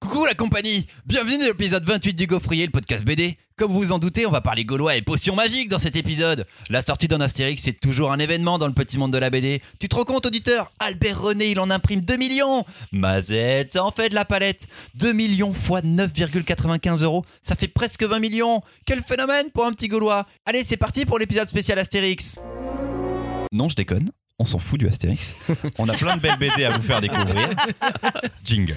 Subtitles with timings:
[0.00, 3.38] Coucou la compagnie Bienvenue dans l'épisode 28 du Gaufrier, le podcast BD.
[3.56, 6.46] Comme vous vous en doutez, on va parler gaulois et potions magiques dans cet épisode.
[6.68, 9.62] La sortie d'un Astérix, c'est toujours un événement dans le petit monde de la BD.
[9.78, 10.72] Tu te rends compte, auditeur?
[10.80, 15.54] Albert René, il en imprime 2 millions Mazette, en fait de la palette 2 millions
[15.54, 20.64] fois 9,95 euros, ça fait presque 20 millions Quel phénomène pour un petit gaulois Allez,
[20.64, 22.36] c'est parti pour l'épisode spécial Astérix
[23.52, 24.10] Non, je déconne.
[24.40, 25.36] On s'en fout du Astérix.
[25.78, 27.48] On a plein de belles BD à vous faire découvrir.
[28.44, 28.76] Jingle.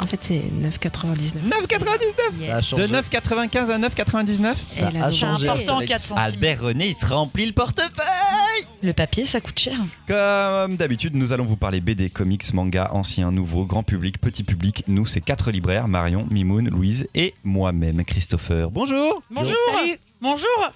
[0.00, 1.48] En fait, c'est 9,99.
[1.48, 2.88] 9,99 Ça a changé.
[2.88, 5.48] De 9,95 à 9,99 Ça Elle a a donc- changé.
[5.48, 5.92] important, Alex.
[5.92, 6.24] 4 centimes.
[6.24, 9.78] Albert René, il se remplit le portefeuille Le papier, ça coûte cher.
[10.06, 14.84] Comme d'habitude, nous allons vous parler BD, comics, manga, ancien, nouveau, grand public, petit public.
[14.88, 18.70] Nous, c'est quatre libraires, Marion, Mimoun, Louise et moi-même, Christopher.
[18.70, 19.98] Bonjour Bonjour Salut.
[20.20, 20.72] Bonjour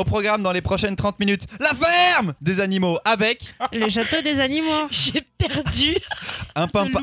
[0.00, 4.40] Au programme dans les prochaines 30 minutes, la ferme des animaux avec Le château des
[4.40, 4.86] animaux.
[4.90, 5.94] J'ai perdu
[6.54, 7.00] un papa...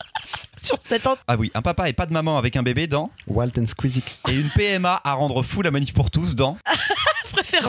[0.62, 1.08] Sur cette.
[1.26, 4.22] Ah oui, un papa et pas de maman avec un bébé dans Walt and Squeezix.
[4.28, 6.56] et une PMA à rendre fou la manif pour tous dans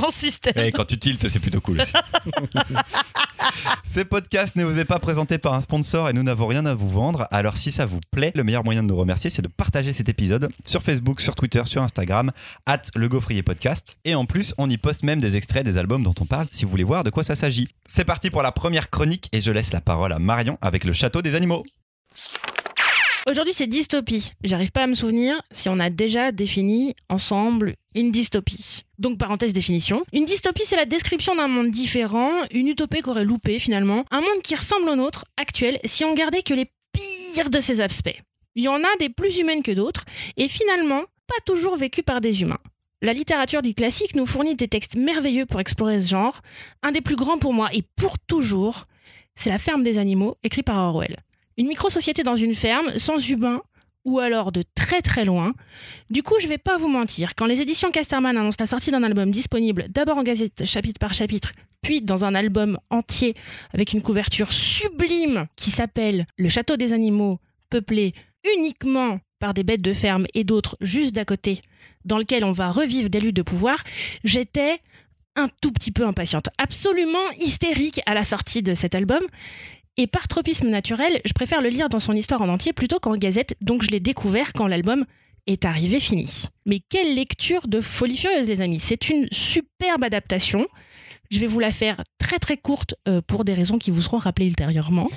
[0.09, 0.71] Système.
[0.71, 1.93] Quand tu tiltes, c'est plutôt cool aussi.
[3.83, 6.73] Ces podcasts ne vous est pas présentés par un sponsor et nous n'avons rien à
[6.73, 7.27] vous vendre.
[7.31, 10.09] Alors si ça vous plaît, le meilleur moyen de nous remercier, c'est de partager cet
[10.09, 12.31] épisode sur Facebook, sur Twitter, sur Instagram,
[12.65, 13.97] at le gaufrier podcast.
[14.05, 16.65] Et en plus, on y poste même des extraits des albums dont on parle si
[16.65, 17.67] vous voulez voir de quoi ça s'agit.
[17.85, 20.93] C'est parti pour la première chronique et je laisse la parole à Marion avec le
[20.93, 21.63] château des animaux.
[23.29, 24.31] Aujourd'hui, c'est dystopie.
[24.45, 28.85] J'arrive pas à me souvenir si on a déjà défini ensemble une dystopie.
[28.99, 30.05] Donc, parenthèse définition.
[30.13, 34.41] Une dystopie, c'est la description d'un monde différent, une utopie qu'aurait loupé finalement, un monde
[34.45, 38.17] qui ressemble au nôtre, actuel, si on gardait que les pires de ses aspects.
[38.55, 40.05] Il y en a des plus humaines que d'autres,
[40.37, 42.61] et finalement, pas toujours vécues par des humains.
[43.01, 46.39] La littérature dite classique nous fournit des textes merveilleux pour explorer ce genre.
[46.81, 48.85] Un des plus grands pour moi, et pour toujours,
[49.35, 51.17] c'est La ferme des animaux, écrit par Orwell.
[51.57, 53.61] Une micro-société dans une ferme, sans humains,
[54.05, 55.53] ou alors de très très loin.
[56.09, 59.03] Du coup, je vais pas vous mentir, quand les éditions Casterman annoncent la sortie d'un
[59.03, 61.51] album disponible d'abord en gazette chapitre par chapitre,
[61.81, 63.35] puis dans un album entier
[63.73, 68.13] avec une couverture sublime qui s'appelle Le Château des animaux, peuplé
[68.55, 71.61] uniquement par des bêtes de ferme et d'autres juste d'à côté,
[72.05, 73.83] dans lequel on va revivre des luttes de pouvoir,
[74.23, 74.79] j'étais
[75.35, 79.21] un tout petit peu impatiente, absolument hystérique à la sortie de cet album.
[79.97, 83.17] Et par tropisme naturel, je préfère le lire dans son histoire en entier plutôt qu'en
[83.17, 85.05] gazette, donc je l'ai découvert quand l'album
[85.47, 86.43] est arrivé fini.
[86.65, 90.67] Mais quelle lecture de folie furieuse, les amis C'est une superbe adaptation.
[91.31, 94.17] Je vais vous la faire très très courte euh, pour des raisons qui vous seront
[94.17, 95.09] rappelées ultérieurement.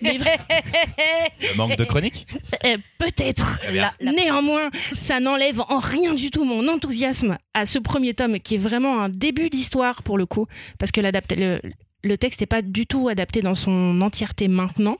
[0.00, 0.18] Mais
[1.40, 2.26] Le manque de chronique?
[2.64, 3.60] Euh, peut-être.
[3.72, 8.38] La- la- Néanmoins, ça n'enlève en rien du tout mon enthousiasme à ce premier tome
[8.40, 10.46] qui est vraiment un début d'histoire pour le coup,
[10.78, 11.60] parce que l'adapta-
[12.02, 14.98] le, texte n'est pas du tout adapté dans son entièreté maintenant.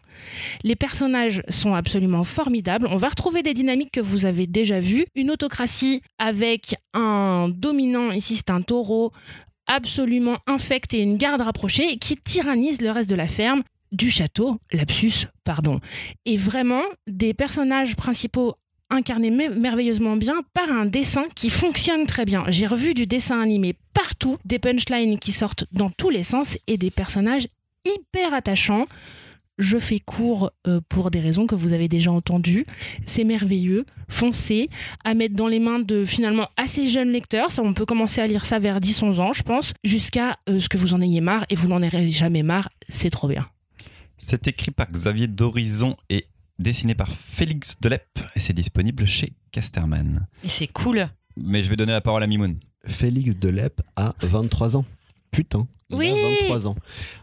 [0.62, 2.88] Les personnages sont absolument formidables.
[2.90, 5.06] On va retrouver des dynamiques que vous avez déjà vues.
[5.14, 9.12] Une autocratie avec un dominant, ici c'est un taureau,
[9.66, 14.58] absolument infect et une garde rapprochée qui tyrannise le reste de la ferme du château,
[14.72, 15.80] lapsus, pardon.
[16.26, 18.54] Et vraiment, des personnages principaux
[18.90, 22.44] incarnés me- merveilleusement bien par un dessin qui fonctionne très bien.
[22.48, 26.76] J'ai revu du dessin animé partout, des punchlines qui sortent dans tous les sens et
[26.78, 27.48] des personnages
[27.84, 28.86] hyper attachants.
[29.58, 32.64] Je fais court euh, pour des raisons que vous avez déjà entendues.
[33.06, 34.68] C'est merveilleux, foncez,
[35.04, 37.48] à mettre dans les mains de finalement assez jeunes lecteurs.
[37.58, 40.76] On peut commencer à lire ça vers 10-11 ans, je pense, jusqu'à euh, ce que
[40.76, 42.68] vous en ayez marre et vous n'en aurez jamais marre.
[42.88, 43.46] C'est trop bien.
[44.16, 46.26] C'est écrit par Xavier d'Horizon et
[46.58, 50.26] dessiné par Félix Delep et c'est disponible chez Casterman.
[50.44, 51.08] Et c'est cool.
[51.36, 52.58] Mais je vais donner la parole à Mimoun.
[52.84, 54.84] Félix Delep a 23 ans.
[55.30, 55.68] Putain.
[55.90, 56.10] Il Oui.
[56.10, 56.14] a
[56.50, 56.74] 23 ans.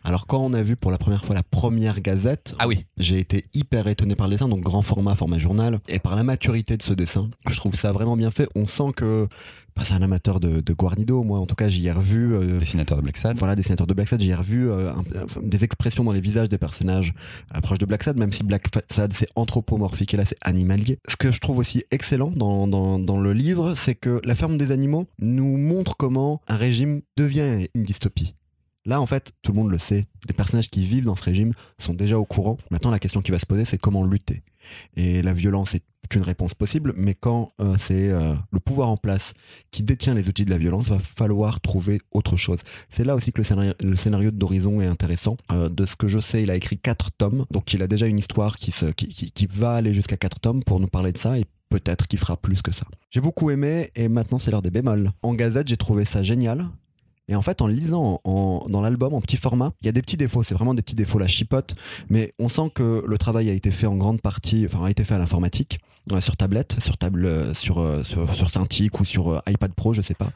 [0.04, 3.20] Alors quand on a vu pour la première fois la première gazette, Ah oui, j'ai
[3.20, 6.76] été hyper étonné par le dessin, donc grand format, format journal, et par la maturité
[6.78, 7.30] de ce dessin.
[7.48, 8.48] Je trouve ça vraiment bien fait.
[8.56, 9.28] On sent que
[9.76, 11.22] bah, c'est un amateur de, de Guarnido.
[11.24, 12.34] Moi, en tout cas, j'y ai revu.
[12.34, 13.38] euh, dessinateur de Black Sad.
[13.38, 15.04] voilà, dessinateur de Black Sad, j'y ai revu euh, un-
[15.44, 17.14] des expressions dans les visages des personnages
[17.62, 20.98] proches de Black Sad, même si Black Sad c'est anthropomorphique et là c'est animalier.
[21.08, 24.58] Ce que je trouve aussi excellent dans, dans, dans le livre, c'est que la ferme
[24.58, 28.34] des animaux nous montre comment un régime devient une dystopie.
[28.86, 30.06] Là, en fait, tout le monde le sait.
[30.28, 32.58] Les personnages qui vivent dans ce régime sont déjà au courant.
[32.70, 34.44] Maintenant, la question qui va se poser, c'est comment lutter.
[34.96, 35.84] Et la violence est
[36.14, 39.34] une réponse possible, mais quand euh, c'est euh, le pouvoir en place
[39.72, 42.60] qui détient les outils de la violence, va falloir trouver autre chose.
[42.90, 45.38] C'est là aussi que le scénario, d'Horizon est intéressant.
[45.52, 48.06] Euh, de ce que je sais, il a écrit quatre tomes, donc il a déjà
[48.06, 48.72] une histoire qui
[49.48, 51.40] va aller jusqu'à quatre tomes pour nous parler de ça.
[51.40, 52.86] Et peut-être qu'il fera plus que ça.
[53.10, 55.12] J'ai beaucoup aimé et maintenant c'est l'heure des bémols.
[55.24, 56.70] En gazette, j'ai trouvé ça génial.
[57.28, 60.02] Et en fait, en lisant en- dans l'album en petit format, il y a des
[60.02, 60.44] petits défauts.
[60.44, 61.74] C'est vraiment des petits défauts, la chipote.
[62.10, 65.04] Mais on sent que le travail a été fait en grande partie, enfin, a été
[65.04, 65.80] fait à l'informatique,
[66.12, 69.92] euh, sur tablette, sur table, euh, sur, euh, sur, sur Cintiq ou sur iPad Pro,
[69.94, 70.30] je sais pas.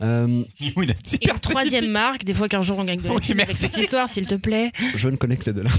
[0.00, 0.42] Euh,
[0.76, 0.86] Oui,
[1.20, 4.08] Et troisième marque, des fois qu'un jour on gagne de la Oui, avec cette histoire,
[4.08, 4.72] s'il te plaît.
[4.94, 5.70] je ne connais que ces deux-là.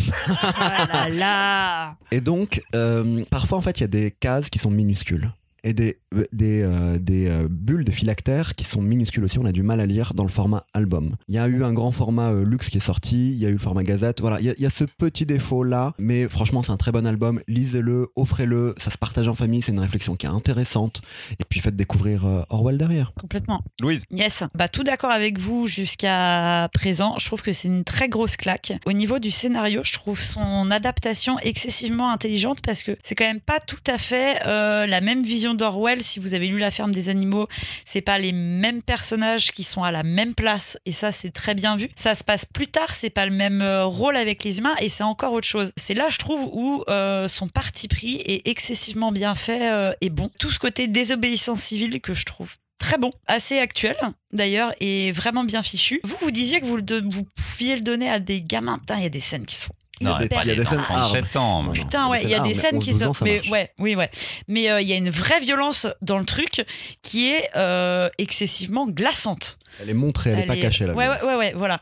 [0.60, 1.96] Ah là là.
[2.12, 5.32] Et donc, euh, parfois, en fait, il y a des cases qui sont minuscules.
[5.64, 9.38] Et des, euh, des, euh, des euh, bulles, des phylactères qui sont minuscules aussi.
[9.38, 11.16] On a du mal à lire dans le format album.
[11.28, 13.32] Il y a eu un grand format euh, luxe qui est sorti.
[13.32, 14.22] Il y a eu le format gazette.
[14.22, 15.94] Voilà, il y a, il y a ce petit défaut-là.
[16.00, 17.42] Mais franchement, c'est un très bon album.
[17.48, 18.74] Lisez-le, offrez-le.
[18.78, 19.62] Ça se partage en famille.
[19.62, 21.02] C'est une réflexion qui est intéressante.
[21.40, 23.14] Et puis, faites découvrir euh, Orwell derrière.
[23.20, 23.62] Complètement.
[23.80, 27.16] Louise, Yes, bah tout d'accord avec vous jusqu'à présent.
[27.20, 28.74] Je trouve que c'est une très grosse claque.
[28.86, 33.42] Au niveau du scénario, je trouve son adaptation excessivement intelligente parce que c'est quand même
[33.42, 36.02] pas tout à fait euh, la même vision d'Orwell.
[36.02, 37.48] Si vous avez lu La ferme des animaux,
[37.86, 41.56] c'est pas les mêmes personnages qui sont à la même place et ça c'est très
[41.56, 41.90] bien vu.
[41.96, 44.90] Ça se passe plus tard, c'est pas le même euh, rôle avec les humains et
[44.90, 45.72] c'est encore autre chose.
[45.78, 50.10] C'est là je trouve où euh, son parti pris est excessivement bien fait euh, et
[50.10, 50.30] bon.
[50.40, 53.96] Tout ce côté désobéissance civile que je trouve très bon, assez actuel
[54.34, 56.02] d'ailleurs et vraiment bien fichu.
[56.04, 58.80] Vous vous disiez que vous, vous pouviez le donner à des gamins.
[58.80, 59.72] Putain, il y a des scènes qui sont
[60.04, 61.12] non, Il y a des- scènes enfants hard.
[61.16, 61.64] de 7 ans.
[61.64, 63.26] Non, Putain, ouais, il y a des scènes qui 11-12 sont.
[63.26, 64.10] mais ouais, oui, ouais.
[64.48, 66.66] Mais euh, il y a une vraie violence dans le truc
[67.02, 69.58] qui est euh, excessivement glaçante.
[69.82, 70.94] Elle est montrée, elle n'est pas cachée là.
[70.94, 71.80] Ouais, ouais, ouais, ouais, voilà.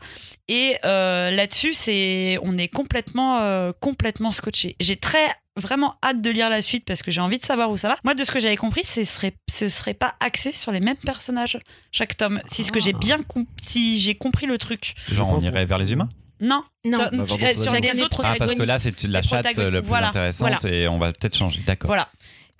[0.48, 4.76] Et euh, là-dessus, c'est, on est complètement, euh, complètement scotché.
[4.80, 5.26] J'ai très
[5.56, 7.96] vraiment hâte de lire la suite parce que j'ai envie de savoir où ça va.
[8.04, 10.96] Moi, de ce que j'avais compris, ce serait, ce serait pas axé sur les mêmes
[10.96, 11.58] personnages
[11.92, 12.40] chaque tome.
[12.46, 12.98] Si ce que j'ai Ah.
[12.98, 14.94] bien, com- si j'ai compris le truc.
[15.10, 16.08] Genre, on irait vers les humains?
[16.40, 16.62] Non.
[16.84, 16.98] Non.
[16.98, 18.04] Bah, euh, sur les voir.
[18.06, 20.98] autres Ah, parce que là, c'est la chatte protagonistes, le plus voilà, intéressante et on
[20.98, 21.60] va peut-être changer.
[21.66, 21.88] D'accord.
[21.88, 22.08] Voilà.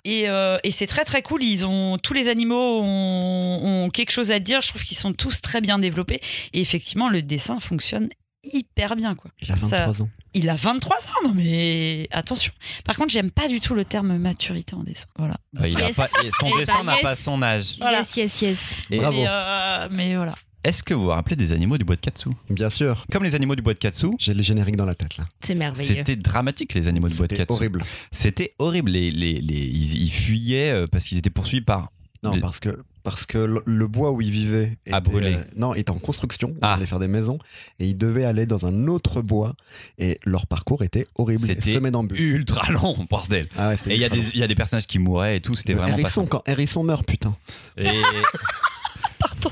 [0.03, 1.43] Et, euh, et c'est très très cool.
[1.43, 4.61] Ils ont tous les animaux ont, ont quelque chose à dire.
[4.61, 6.19] Je trouve qu'ils sont tous très bien développés.
[6.53, 8.09] Et effectivement, le dessin fonctionne
[8.43, 9.29] hyper bien quoi.
[9.41, 10.09] Il a 23 ans.
[10.33, 12.53] Il a 23 ans, non mais attention.
[12.85, 15.05] Par contre, j'aime pas du tout le terme maturité en dessin.
[15.17, 15.35] Voilà.
[15.53, 17.01] Bah, il a pas- et son Eh dessin ben, n'a yes.
[17.03, 17.75] pas son âge.
[17.79, 17.99] Voilà.
[17.99, 18.73] Yes, yes, yes.
[18.89, 19.21] Et Bravo.
[19.21, 20.33] Mais, euh, mais voilà.
[20.63, 22.29] Est-ce que vous vous rappelez des animaux du bois de Katsu?
[22.49, 23.05] Bien sûr.
[23.11, 25.25] Comme les animaux du bois de Katsu, J'ai les génériques dans la tête là.
[25.43, 25.87] C'est merveilleux.
[25.87, 27.53] c'était dramatique les animaux du bois de C'était Katsu.
[27.55, 27.83] horrible.
[28.11, 28.91] C'était horrible.
[28.91, 31.91] Les, les, les- ils, ils fuyaient euh, parce qu'ils étaient poursuivis par.
[32.23, 35.33] Non, Les- parce que, parce que le, le bois où ils vivaient était, A brûlé.
[35.33, 36.53] euh, non, était en construction.
[36.61, 36.73] Ah.
[36.73, 37.39] On allait faire des maisons
[37.79, 39.55] et ils devaient aller dans un autre bois
[39.97, 41.39] et leur parcours était horrible.
[41.41, 42.19] C'était semé d'embûches.
[42.19, 43.47] Ultra long, bordel.
[43.57, 44.99] Ah ouais, c'était Et il y, a ultra des- il y a des personnages qui
[44.99, 47.35] mouraient et tout, c'était vraiment Hérisson, quand Hérisson meurt, putain.
[47.77, 47.85] Et
[49.19, 49.51] Pardon.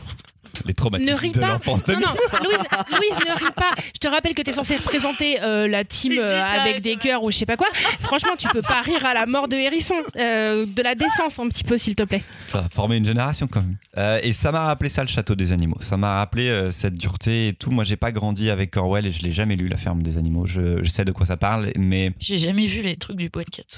[0.65, 1.47] Les Ne traumatismes ris de pas.
[1.47, 2.07] l'enfance de Non, non,
[2.43, 2.57] Louise,
[2.91, 3.71] Louise, ne ris pas.
[3.93, 7.23] Je te rappelle que tu es censée représenter euh, la team euh, avec des cœurs
[7.23, 7.67] ou je sais pas quoi.
[7.99, 9.95] Franchement, tu peux pas rire à la mort de Hérisson.
[10.17, 12.23] Euh, de la décence un petit peu, s'il te plaît.
[12.47, 13.77] Ça a formé une génération quand même.
[13.97, 15.77] Euh, et ça m'a rappelé ça, le château des animaux.
[15.79, 17.71] Ça m'a rappelé euh, cette dureté et tout.
[17.71, 20.45] Moi, j'ai pas grandi avec Orwell et je l'ai jamais lu, La ferme des animaux.
[20.45, 23.43] Je, je sais de quoi ça parle, mais J'ai jamais vu les trucs du bois
[23.43, 23.77] de Katsu.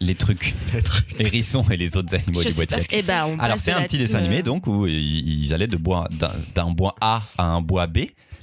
[0.00, 1.18] Les trucs, Les trucs.
[1.18, 2.86] hérissons et les autres animaux Je du bois de pas ce
[3.26, 6.32] on Alors c'est un petit dessin animé donc où ils, allaient de bois d'un-
[6.72, 7.98] bois A à un bois B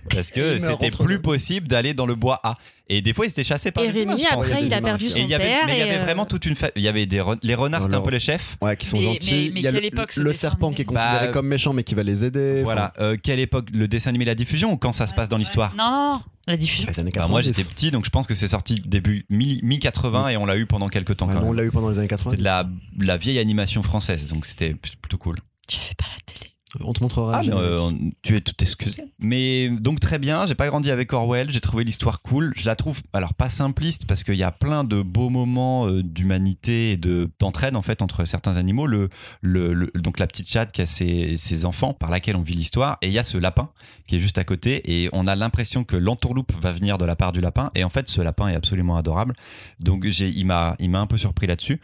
[0.09, 1.21] parce que c'était plus eux.
[1.21, 2.57] possible d'aller dans le bois A.
[2.89, 4.21] Et des fois ils étaient chassés par Et les humains, Rémi.
[4.23, 5.63] Il a après, il a humains perdu son Et il y avait, père.
[5.65, 7.55] mais il y avait euh, vraiment toute une fa- il y avait des re- les
[7.55, 8.57] renards c'était un peu les chefs.
[8.61, 9.31] Ouais, qui sont Mais- gentils.
[9.31, 11.27] mais- mais Il y a quelle le, époque, le dessin serpent animé qui est considéré
[11.27, 12.61] Bah, comme méchant mais qui va les aider.
[12.63, 12.91] Voilà.
[12.99, 15.73] Euh, quelle époque le dessin animé La Diffusion ou quand ça se passe dans l'histoire?
[15.77, 16.19] Non.
[16.47, 16.83] La diffusion.
[16.89, 17.31] Enfin, les années Bah, 90.
[17.31, 20.57] moi j'étais petit donc je pense que c'est sorti début mi- mi-80 et on l'a
[20.57, 21.57] eu pendant quelques temps Ouais, quand nous, on même.
[21.57, 22.31] l'a eu pendant les années 80.
[22.31, 25.37] C'était de la, de la vieille animation française donc c'était plutôt cool.
[25.67, 26.51] Tu fais pas la télé.
[26.81, 27.37] On te montrera.
[27.37, 27.91] Ah, euh,
[28.23, 29.03] tu es tout excusé.
[29.19, 32.51] Mais donc très bien, j'ai pas grandi avec Orwell, j'ai trouvé l'histoire cool.
[32.55, 36.01] Je la trouve, alors pas simpliste, parce qu'il y a plein de beaux moments euh,
[36.01, 38.87] d'humanité et de- d'entraide en fait entre certains animaux.
[38.87, 39.09] Le,
[39.41, 42.55] le, le- donc la petite chatte qui a ses, ses enfants par laquelle on vit
[42.55, 43.69] l'histoire, et il y a ce lapin
[44.07, 47.15] qui est juste à côté, et on a l'impression que l'entourloupe va venir de la
[47.15, 49.35] part du lapin, et en fait ce lapin est absolument adorable.
[49.79, 51.79] Donc il m'a un peu surpris là-dessus.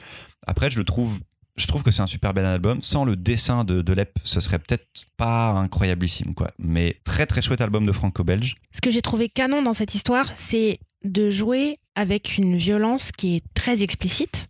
[0.48, 1.20] Après, je le trouve
[1.60, 2.82] je trouve que c'est un super bel album.
[2.82, 4.88] Sans le dessin de, de Lep, ce serait peut-être
[5.18, 6.52] pas incroyablissime, quoi.
[6.58, 8.56] Mais très très chouette album de franco-belge.
[8.72, 13.36] Ce que j'ai trouvé canon dans cette histoire, c'est de jouer avec une violence qui
[13.36, 14.48] est très explicite,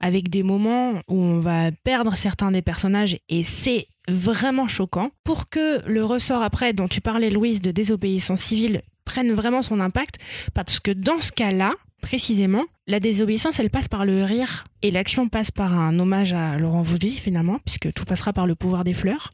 [0.00, 5.48] avec des moments où on va perdre certains des personnages et c'est vraiment choquant, pour
[5.48, 10.16] que le ressort après dont tu parlais Louise de désobéissance civile prenne vraiment son impact,
[10.52, 11.72] parce que dans ce cas-là,
[12.02, 16.58] précisément, la désobéissance, elle passe par le rire et l'action passe par un hommage à
[16.58, 19.30] Laurent Voulzy finalement, puisque tout passera par le pouvoir des fleurs.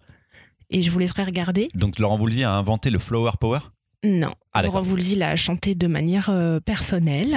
[0.71, 1.66] Et je vous laisserai regarder.
[1.75, 3.59] Donc Laurent Voulzy a inventé le Flower Power?
[4.04, 4.83] Non, Ah, Laurent.
[4.83, 7.37] Voulzy l'a chanté de manière euh, personnelle.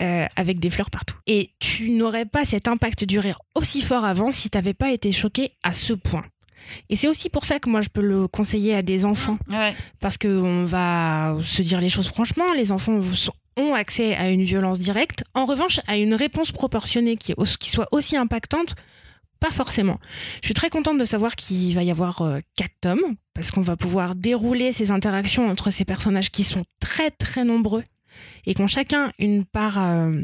[0.00, 1.16] euh, avec des fleurs partout.
[1.26, 5.12] Et tu n'aurais pas cet impact du rire aussi fort avant si t'avais pas été
[5.12, 6.24] choqué à ce point.
[6.88, 9.74] Et c'est aussi pour ça que moi je peux le conseiller à des enfants Ouais.
[10.00, 14.44] parce qu'on va se dire les choses franchement, les enfants sont- ont accès à une
[14.44, 15.24] violence directe.
[15.34, 17.34] En revanche, à une réponse proportionnée qui,
[17.68, 18.74] soit aussi impactante,
[19.40, 19.98] pas forcément.
[20.40, 23.60] Je suis très contente de savoir qu'il va y avoir euh, quatre tomes, parce qu'on
[23.60, 27.82] va pouvoir dérouler ces interactions entre ces personnages qui sont très très nombreux
[28.46, 30.22] et qui ont chacun une part euh,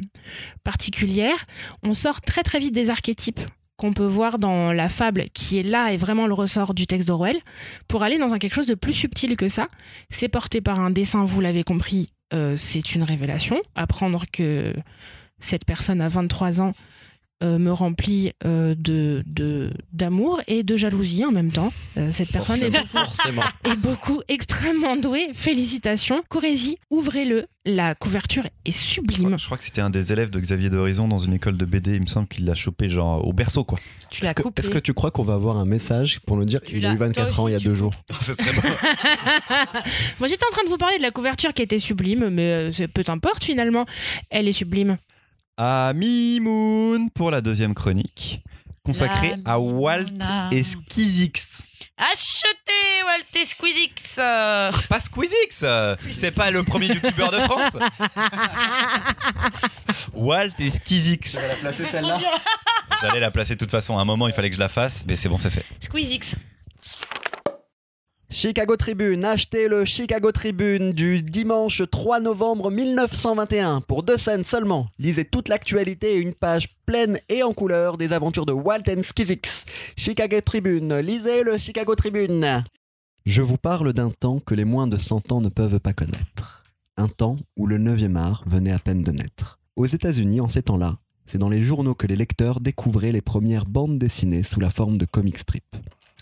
[0.62, 1.46] particulière.
[1.82, 3.40] On sort très très vite des archétypes
[3.76, 7.06] qu'on peut voir dans la fable, qui est là et vraiment le ressort du texte
[7.06, 7.38] d'Orwell,
[7.86, 9.68] pour aller dans quelque chose de plus subtil que ça.
[10.10, 12.10] C'est porté par un dessin, vous l'avez compris,
[12.56, 13.60] c'est une révélation.
[13.74, 14.74] Apprendre que
[15.40, 16.72] cette personne à 23 ans
[17.42, 21.72] euh, me remplit euh, de de- d'amour et de jalousie en même temps.
[21.96, 23.42] Euh, cette personne est, Forcément.
[23.64, 25.28] est beaucoup extrêmement douée.
[25.32, 26.22] Félicitations.
[26.28, 27.46] Corésie, ouvrez-le.
[27.64, 29.36] La couverture est sublime.
[29.38, 31.96] Je crois que c'était un des élèves de Xavier d'Horizon dans une école de BD.
[31.96, 33.78] Il me semble qu'il l'a chopé genre au berceau quoi.
[34.10, 34.62] Tu l'as Est-ce que, coupé.
[34.62, 36.94] est-ce que tu crois qu'on va avoir un message pour nous dire Tu il a
[36.94, 37.92] eu 24 toi ans il y a deux jours
[38.22, 38.62] Ce serait bon.
[40.18, 43.02] Moi, j'étais en train de vous parler de la couverture qui était sublime, mais peu
[43.08, 43.84] importe finalement.
[44.30, 44.96] Elle est sublime.
[45.58, 48.42] À Mimoun pour la deuxième chronique
[48.84, 50.48] consacrée La à Walt Mimouna.
[50.52, 51.62] et Squeezix.
[51.98, 54.14] Achetez Walt et Squeezix.
[54.16, 55.64] Pas Squeezix,
[56.12, 57.72] c'est pas le premier youtubeur de France.
[60.14, 61.34] Walt et Squeezix.
[61.34, 62.20] la placer dur.
[63.00, 63.98] J'allais la placer de toute façon.
[63.98, 65.64] À un moment, il fallait que je la fasse, mais c'est bon, c'est fait.
[65.80, 66.34] Squeezix.
[68.30, 74.88] Chicago Tribune, achetez le Chicago Tribune du dimanche 3 novembre 1921 pour deux scènes seulement.
[74.98, 79.02] Lisez toute l'actualité et une page pleine et en couleur des aventures de Walt and
[79.02, 79.64] Skizix.
[79.96, 82.64] Chicago Tribune, lisez le Chicago Tribune.
[83.24, 86.64] Je vous parle d'un temps que les moins de 100 ans ne peuvent pas connaître.
[86.98, 89.58] Un temps où le 9e art venait à peine de naître.
[89.74, 93.64] Aux États-Unis, en ces temps-là, c'est dans les journaux que les lecteurs découvraient les premières
[93.64, 95.76] bandes dessinées sous la forme de comic strips.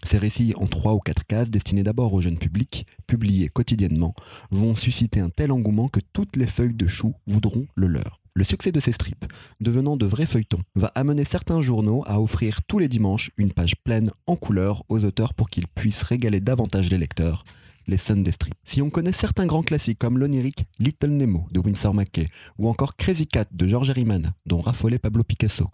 [0.04, 4.14] Ces récits en trois ou quatre cases, destinés d'abord au jeune public, publiés quotidiennement,
[4.50, 8.20] vont susciter un tel engouement que toutes les feuilles de chou voudront le leur.
[8.34, 9.24] Le succès de ces strips,
[9.60, 13.76] devenant de vrais feuilletons, va amener certains journaux à offrir tous les dimanches une page
[13.76, 17.46] pleine en couleur aux auteurs pour qu'ils puissent régaler davantage les lecteurs,
[17.86, 18.54] les Sunday Strips.
[18.64, 22.96] Si on connaît certains grands classiques comme l'onirique Little Nemo de Winsor McKay ou encore
[22.96, 25.68] Crazy Cat de George Herriman dont raffolait Pablo Picasso,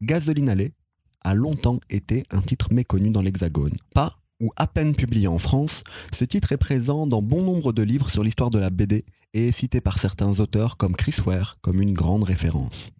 [0.00, 0.72] Gasoline Alley
[1.22, 3.76] a longtemps été un titre méconnu dans l'Hexagone.
[3.94, 5.82] Pas ou à peine publié en France,
[6.12, 9.48] ce titre est présent dans bon nombre de livres sur l'histoire de la BD et
[9.48, 12.90] est cité par certains auteurs comme Chris Ware comme une grande référence.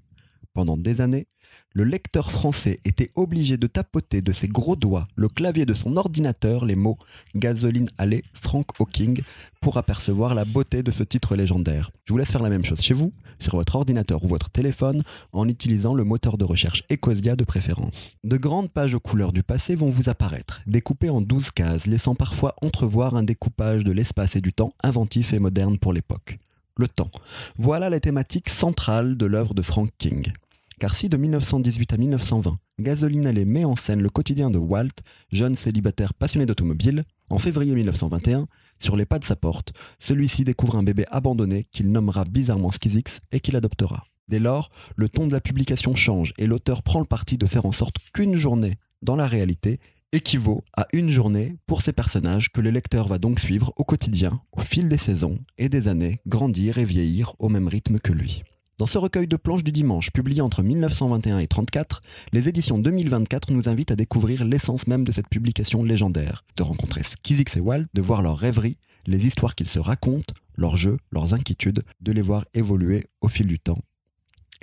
[0.59, 1.29] Pendant des années,
[1.73, 5.97] le lecteur français était obligé de tapoter de ses gros doigts le clavier de son
[5.97, 6.99] ordinateur les mots
[7.37, 9.23] Gasoline Alley, Frank Hawking
[9.61, 11.93] pour apercevoir la beauté de ce titre légendaire.
[12.07, 15.05] Je vous laisse faire la même chose chez vous, sur votre ordinateur ou votre téléphone,
[15.33, 18.17] en utilisant le moteur de recherche Ecosia de préférence.
[18.25, 22.17] De grandes pages aux couleurs du passé vont vous apparaître, découpées en 12 cases, laissant
[22.17, 26.41] parfois entrevoir un découpage de l'espace et du temps inventif et moderne pour l'époque.
[26.77, 27.13] Le temps.
[27.59, 30.33] Voilà la thématique centrale de l'œuvre de Frank King.
[30.79, 35.03] Car si de 1918 à 1920, Gasoline Alley met en scène le quotidien de Walt,
[35.33, 38.47] jeune célibataire passionné d'automobile, en février 1921,
[38.79, 43.19] sur les pas de sa porte, celui-ci découvre un bébé abandonné qu'il nommera bizarrement Skizix
[43.33, 44.05] et qu'il adoptera.
[44.29, 47.67] Dès lors, le ton de la publication change et l'auteur prend le parti de faire
[47.67, 49.81] en sorte qu'une journée, dans la réalité,
[50.13, 54.41] équivaut à une journée pour ces personnages que le lecteur va donc suivre au quotidien,
[54.53, 58.45] au fil des saisons et des années, grandir et vieillir au même rythme que lui.
[58.79, 62.01] Dans ce recueil de planches du dimanche, publié entre 1921 et 34,
[62.33, 67.03] les éditions 2024 nous invitent à découvrir l'essence même de cette publication légendaire, de rencontrer
[67.03, 71.35] Skizix et Walt, de voir leurs rêveries, les histoires qu'ils se racontent, leurs jeux, leurs
[71.35, 73.83] inquiétudes, de les voir évoluer au fil du temps,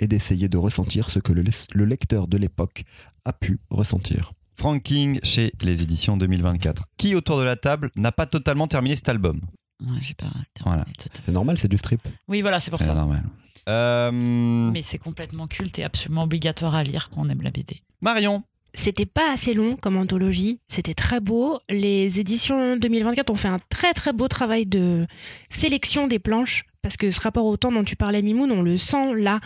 [0.00, 1.44] et d'essayer de ressentir ce que le,
[1.74, 2.84] le lecteur de l'époque
[3.26, 4.32] a pu ressentir.
[4.54, 6.84] Frank King chez les éditions 2024.
[6.96, 9.42] Qui autour de la table n'a pas totalement terminé cet album?
[9.80, 10.26] Ouais, j'ai pas
[10.64, 10.84] Voilà.
[11.24, 12.00] C'est normal, c'est du strip.
[12.28, 12.94] Oui, voilà, c'est pour C'est ça.
[12.94, 13.24] normal.
[13.68, 17.82] Euh, Mais c'est complètement culte et absolument obligatoire à lire quand on aime la BD.
[18.00, 21.58] Marion, C'était pas assez long comme anthologie, c'était très beau.
[21.68, 25.06] Les éditions 2024 ont fait un très très beau travail de
[25.50, 26.62] sélection des planches.
[26.82, 29.40] Parce que ce rapport au temps dont tu parlais, Mimoun, on le sent là.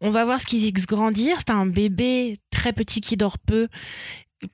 [0.00, 1.38] On va voir ce qu'ils grandir.
[1.38, 3.66] C'est un bébé très petit qui dort peu.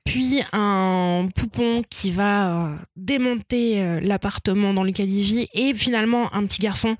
[0.03, 5.47] Puis un poupon qui va euh, démonter euh, l'appartement dans lequel il vit.
[5.53, 6.97] Et finalement un petit garçon.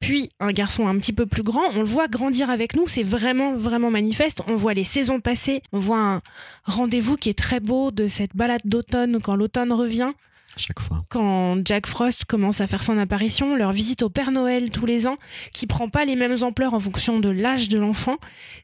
[0.00, 1.64] Puis un garçon un petit peu plus grand.
[1.74, 2.88] On le voit grandir avec nous.
[2.88, 4.42] C'est vraiment, vraiment manifeste.
[4.46, 5.62] On voit les saisons passer.
[5.72, 6.22] On voit un,
[6.64, 10.12] rendez-vous qui est très beau de cette balade d'automne quand l'automne revient.
[10.56, 11.04] Chaque fois.
[11.08, 15.06] quand Jack Frost commence à faire son apparition, leur visite au Père Noël tous les
[15.06, 15.16] ans,
[15.52, 18.16] qui prend pas les mêmes ampleurs en fonction de l'âge de l'enfant,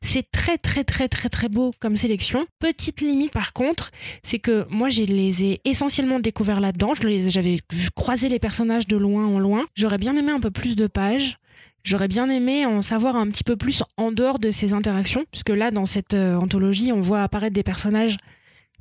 [0.03, 2.47] c'est très très très très très beau comme sélection.
[2.59, 3.91] Petite limite par contre,
[4.23, 6.93] c'est que moi je les ai essentiellement découverts là-dedans.
[6.95, 9.67] J'avais vu croiser les personnages de loin en loin.
[9.75, 11.38] J'aurais bien aimé un peu plus de pages.
[11.85, 15.50] J'aurais bien aimé en savoir un petit peu plus en dehors de ces interactions, puisque
[15.50, 18.17] là, dans cette euh, anthologie, on voit apparaître des personnages.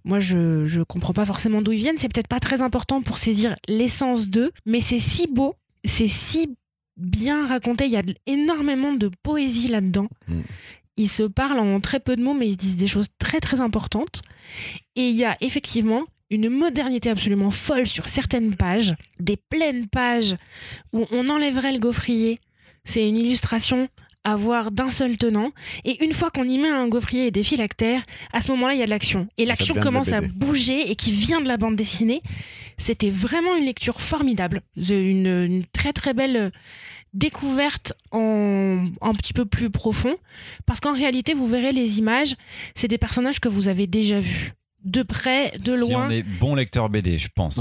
[0.05, 1.97] Moi, je, je comprends pas forcément d'où ils viennent.
[1.97, 5.53] C'est peut-être pas très important pour saisir l'essence d'eux, mais c'est si beau,
[5.85, 6.55] c'est si
[6.97, 7.85] bien raconté.
[7.85, 10.07] Il y a énormément de poésie là-dedans.
[10.27, 10.41] Mm.
[10.97, 13.61] Ils se parlent en très peu de mots, mais ils disent des choses très très
[13.61, 14.21] importantes.
[14.95, 20.35] Et il y a effectivement une modernité absolument folle sur certaines pages, des pleines pages
[20.91, 22.39] où on enlèverait le gaufrier.
[22.85, 23.87] C'est une illustration
[24.23, 25.51] à voir d'un seul tenant.
[25.85, 28.01] Et une fois qu'on y met un gaufrier et des phylactères,
[28.31, 29.27] à ce moment-là, il y a de l'action.
[29.37, 32.21] Et l'action la commence à bouger et qui vient de la bande dessinée.
[32.77, 34.61] C'était vraiment une lecture formidable.
[34.77, 36.51] Une, une très très belle
[37.13, 40.15] découverte en un petit peu plus profond.
[40.65, 42.35] Parce qu'en réalité, vous verrez les images,
[42.75, 44.53] c'est des personnages que vous avez déjà vus.
[44.83, 46.07] De près, de Si loin.
[46.07, 47.57] on est bon lecteur BD, je pense.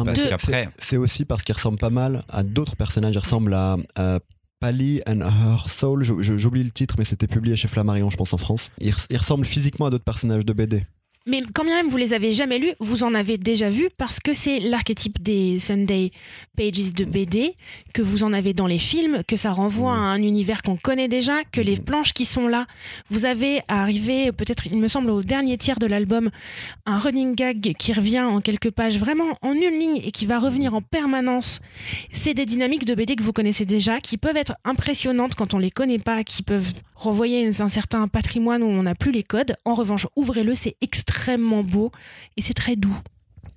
[0.78, 3.14] C'est aussi parce qu'il ressemble pas mal à d'autres personnages.
[3.14, 4.18] Il ressemble à, à
[4.62, 6.04] Pally and Her Soul.
[6.04, 8.70] J'oublie le titre, mais c'était publié chez Flammarion, je pense, en France.
[8.78, 10.84] Il, il ressemble physiquement à d'autres personnages de BD.
[11.26, 14.18] Mais quand bien même vous les avez jamais lus, vous en avez déjà vu parce
[14.18, 16.10] que c'est l'archétype des Sunday
[16.56, 17.54] Pages de BD,
[17.94, 21.08] que vous en avez dans les films, que ça renvoie à un univers qu'on connaît
[21.08, 22.66] déjà, que les planches qui sont là,
[23.10, 26.30] vous avez arrivé peut-être, il me semble, au dernier tiers de l'album,
[26.86, 30.38] un running gag qui revient en quelques pages, vraiment en une ligne et qui va
[30.38, 31.60] revenir en permanence.
[32.12, 35.58] C'est des dynamiques de BD que vous connaissez déjà, qui peuvent être impressionnantes quand on
[35.58, 36.72] les connaît pas, qui peuvent
[37.02, 39.56] renvoyer un certain patrimoine où on n'a plus les codes.
[39.64, 41.90] En revanche, ouvrez-le, c'est extrêmement beau
[42.36, 42.96] et c'est très doux.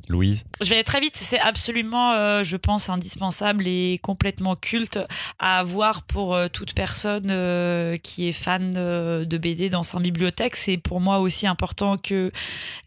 [0.10, 1.16] Louise, Je vais aller très vite.
[1.16, 5.00] C'est absolument, euh, je pense, indispensable et complètement culte
[5.40, 10.56] à avoir pour euh, toute personne euh, qui est fan de BD dans sa bibliothèque.
[10.56, 12.32] C'est pour moi aussi important que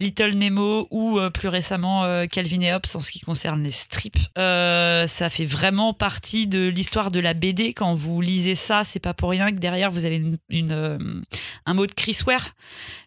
[0.01, 4.19] Little Nemo ou plus récemment Calvin et Hobbes en ce qui concerne les strips.
[4.37, 7.73] Ça fait vraiment partie de l'histoire de la BD.
[7.73, 11.93] Quand vous lisez ça, c'est pas pour rien que derrière vous avez un mot de
[11.93, 12.55] Chris Ware.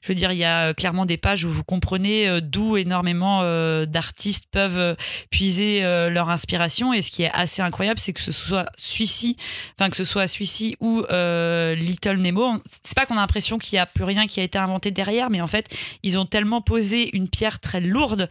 [0.02, 3.86] Je veux dire, il y a clairement des pages où vous comprenez d'où énormément euh,
[4.02, 4.96] d'artistes peuvent euh,
[5.30, 6.92] puiser euh, leur inspiration.
[6.92, 9.38] Et ce qui est assez incroyable, c'est que ce soit celui-ci,
[9.78, 13.76] enfin que ce soit celui-ci ou euh, Little Nemo, c'est pas qu'on a l'impression qu'il
[13.76, 15.68] y a plus rien qui a été inventé derrière, mais en fait,
[16.02, 18.28] ils ont tellement posé une pierre très lourde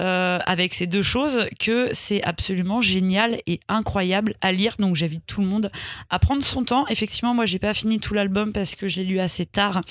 [0.00, 4.76] euh, avec ces deux choses que c'est absolument génial et incroyable à lire.
[4.78, 5.70] Donc j'invite tout le monde
[6.08, 6.86] à prendre son temps.
[6.88, 9.82] Effectivement, moi j'ai pas fini tout l'album parce que je l'ai lu assez tard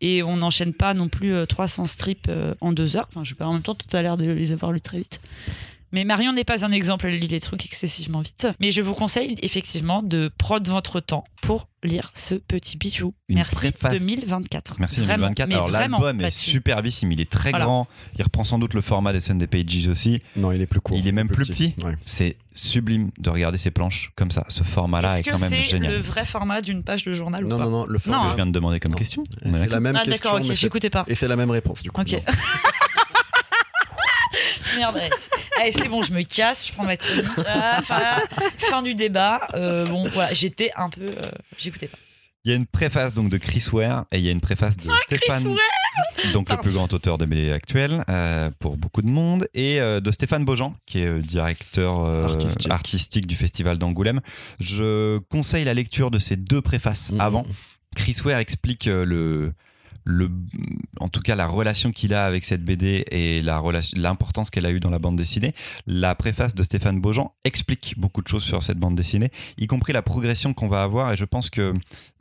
[0.00, 3.06] et on n'enchaîne pas non plus euh, 300 strips euh, en deux heures.
[3.08, 4.98] Enfin, je sais pas, en même temps, tout à l'air de les avoir lus très
[4.98, 5.20] vite.
[5.92, 8.48] Mais Marion n'est pas un exemple, elle lit les trucs excessivement vite.
[8.60, 13.12] Mais je vous conseille effectivement de prendre votre temps pour lire ce petit bijou.
[13.28, 13.98] Une Merci préface.
[14.00, 14.76] 2024.
[14.78, 15.48] merci Vraiment, 2024.
[15.48, 17.64] mais Alors l'album est superbissime, il est très Voilà.
[17.66, 20.22] grand, il reprend sans doute le format des Sunday Pages aussi.
[20.36, 20.96] Non, il est plus court.
[20.96, 21.74] Il est même plus petit.
[21.84, 21.94] Ouais.
[22.06, 24.44] C'est sublime de regarder ces planches comme ça.
[24.48, 25.92] Ce format-là est, Est-ce quand que même c'est génial.
[25.94, 28.10] le vrai format d'une page de journal ou Non, pas non, non, le Ce que
[28.10, 28.30] Non, format.
[28.30, 28.96] je viens de demander comme Non.
[28.98, 29.24] question.
[29.42, 30.12] C'est d'accord la même Ah question.
[30.30, 31.04] d'accord, ok, c'est- j'écoutais pas.
[31.08, 32.00] Et c'est la même réponse, du coup.
[32.00, 32.14] Ok.
[34.76, 35.00] Merde,
[35.62, 37.24] allez, c'est- bon, je me casse, je prends ma chronique.
[37.46, 38.02] Ah, fin,
[38.58, 39.40] fin du débat.
[39.54, 41.02] Euh, bon, voilà, j'étais un peu.
[41.06, 41.98] euh, J'écoutais pas.
[42.44, 44.76] Il y a une préface donc de Chris Ware et il y a une préface
[44.76, 45.54] de Stéphane,
[46.32, 50.00] donc le plus grand auteur de BD actuel euh, pour beaucoup de monde, et euh,
[50.00, 52.70] de Stéphane Beaujean, qui est euh, directeur euh, Artistique.
[52.72, 53.26] artistique.
[53.28, 54.20] du festival d'Angoulême.
[54.58, 57.20] Je conseille la lecture de ces deux préfaces Mhm.
[57.20, 57.46] avant.
[57.94, 59.52] Chris Ware explique euh, le,
[60.06, 64.80] en tout cas la relation qu'il a avec cette BD et l'importance qu'elle a eue
[64.80, 65.54] dans la bande dessinée.
[65.86, 69.92] La préface de Stéphane Beaujean explique beaucoup de choses sur cette bande dessinée, y compris
[69.92, 71.12] la progression qu'on va avoir.
[71.12, 71.74] Et je pense que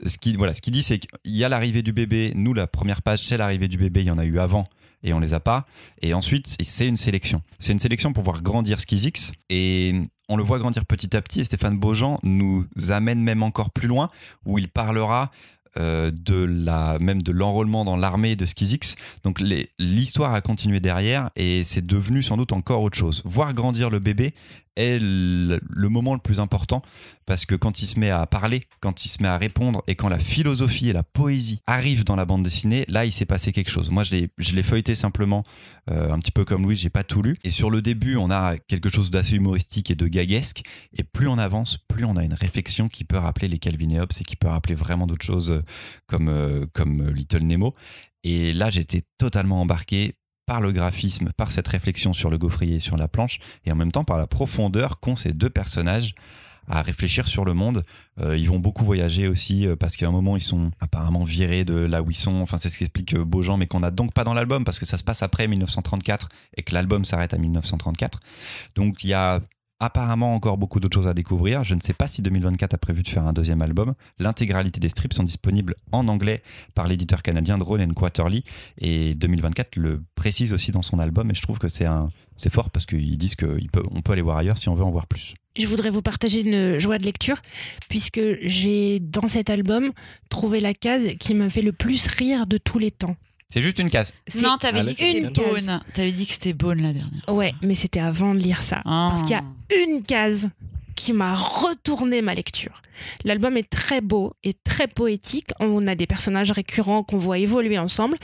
[0.06, 2.34] ce qui, voilà, ce qu'il dit, c'est qu'il y a l'arrivée du bébé.
[2.36, 4.02] Nous, la première page, c'est l'arrivée du bébé.
[4.02, 4.68] Il y en a eu avant
[5.04, 5.66] et on les a pas.
[6.02, 7.42] Et ensuite, c'est une sélection.
[7.60, 9.32] C'est une sélection pour voir grandir Skizix.
[9.50, 9.96] Et
[10.30, 11.42] on le voit grandir petit à petit.
[11.42, 14.10] Et Stéphane Beaujean nous amène même encore plus loin,
[14.46, 15.32] où il parlera
[15.78, 18.96] euh, de la même de l'enrôlement dans l'armée de Skizix.
[19.24, 19.42] Donc
[19.80, 23.22] l'histoire a continué derrière et c'est devenu sans doute encore autre chose.
[23.26, 24.34] Voir grandir le bébé
[24.76, 26.82] est le, moment le plus important
[27.26, 29.96] parce que quand il se met à parler, quand il se met à répondre et
[29.96, 33.52] quand la philosophie et la poésie arrivent dans la bande dessinée, là il s'est passé
[33.52, 33.90] quelque chose.
[33.90, 35.44] Moi je l'ai feuilleté simplement
[35.90, 37.38] euh, un petit peu comme Louis, j'ai pas tout lu.
[37.44, 40.64] Et sur le début, on a quelque chose d'assez humoristique et de gaguesque.
[40.98, 44.00] Et plus on avance, plus on a une réflexion qui peut rappeler les Calvin et
[44.00, 45.64] Hobbes et qui peut rappeler vraiment d'autres choses
[46.08, 47.76] comme, euh, comme euh, Little Nemo.
[48.24, 50.14] Et là, j'étais totalement embarqué.
[50.46, 53.92] Par le graphisme, par cette réflexion sur le gaufrier sur la planche, et en même
[53.92, 56.14] temps par la profondeur qu'ont ces deux personnages
[56.68, 57.84] à réfléchir sur le monde.
[58.20, 61.66] Euh, ils vont beaucoup voyager aussi euh, parce qu'à un moment ils sont apparemment virés
[61.66, 62.42] de là où ils sont.
[62.42, 64.86] Enfin c'est ce qu'explique euh, Beaujean, mais qu'on n'a donc pas dans l'album parce que
[64.86, 68.20] ça se passe après 1934 et que l'album s'arrête à 1934.
[68.76, 69.42] Donc il y a
[69.82, 71.64] apparemment encore beaucoup d'autres choses à découvrir.
[71.64, 73.96] Je ne sais pas si 2024 a prévu de faire un deuxième album.
[74.20, 76.44] L'intégralité des strips sont disponibles en anglais
[76.76, 78.46] par l'éditeur canadien Drone Quarterly
[78.78, 82.52] et 2024 le précise aussi dans son album et je trouve que c'est un c'est
[82.52, 84.92] fort parce qu'ils disent qu'on peut, on peut aller voir ailleurs si on veut en
[84.92, 85.34] voir plus.
[85.58, 87.42] Je voudrais vous partager une joie de lecture
[87.90, 89.92] puisque j'ai dans cet album
[90.30, 93.16] trouvé la case qui m'a fait le plus rire de tous les temps.
[93.52, 94.14] C'est juste une case.
[94.42, 95.42] Non, t'avais dit que une c'était.
[95.42, 95.82] Bone.
[95.94, 97.22] T'avais dit que c'était Bone la dernière.
[97.28, 98.82] Ouais, mais c'était avant de lire ça.
[98.84, 99.44] Parce qu'il y a
[99.86, 100.50] une case
[100.96, 102.82] qui m'a retourné ma lecture.
[103.24, 105.50] L'album est très beau et très poétique.
[105.60, 108.18] On a des personnages récurrents qu'on voit évoluer ensemble.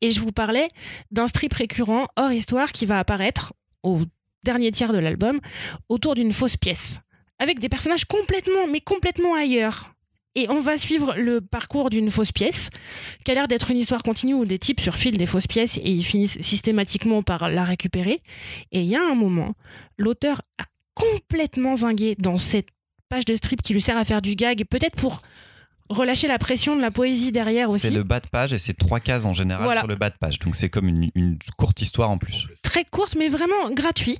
[0.00, 0.66] Et je vous parlais
[1.10, 4.00] d'un strip récurrent hors histoire qui va apparaître au
[4.44, 5.40] dernier tiers de l'album
[5.88, 7.00] autour d'une fausse pièce.
[7.38, 9.94] Avec des personnages complètement, mais complètement ailleurs.
[10.34, 12.70] Et on va suivre le parcours d'une fausse pièce,
[13.24, 15.90] qui a l'air d'être une histoire continue où des types surfilent des fausses pièces et
[15.90, 18.20] ils finissent systématiquement par la récupérer.
[18.72, 19.54] Et il y a un moment,
[19.98, 20.64] l'auteur a
[20.94, 22.68] complètement zingué dans cette
[23.10, 25.20] page de strip qui lui sert à faire du gag, peut-être pour
[25.90, 27.80] relâcher la pression de la poésie derrière aussi.
[27.80, 29.80] C'est le bas de page et c'est trois cases en général Voilà.
[29.80, 30.38] sur le bas de page.
[30.38, 32.46] Donc c'est comme une, une courte histoire en plus.
[32.62, 34.16] Très courte, mais vraiment gratuit.